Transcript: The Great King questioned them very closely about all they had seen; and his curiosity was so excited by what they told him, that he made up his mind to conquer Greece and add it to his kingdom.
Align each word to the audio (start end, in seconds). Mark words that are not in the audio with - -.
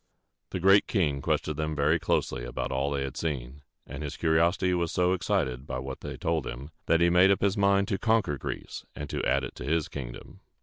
The 0.49 0.59
Great 0.59 0.87
King 0.87 1.21
questioned 1.21 1.57
them 1.57 1.75
very 1.75 1.99
closely 1.99 2.43
about 2.43 2.71
all 2.71 2.89
they 2.89 3.03
had 3.03 3.15
seen; 3.15 3.61
and 3.85 4.01
his 4.01 4.17
curiosity 4.17 4.73
was 4.73 4.91
so 4.91 5.13
excited 5.13 5.67
by 5.67 5.77
what 5.77 5.99
they 5.99 6.17
told 6.17 6.47
him, 6.47 6.71
that 6.87 7.01
he 7.01 7.11
made 7.11 7.29
up 7.29 7.41
his 7.41 7.55
mind 7.55 7.87
to 7.89 7.99
conquer 7.99 8.39
Greece 8.39 8.83
and 8.95 9.13
add 9.23 9.43
it 9.43 9.53
to 9.57 9.63
his 9.63 9.87
kingdom. 9.87 10.39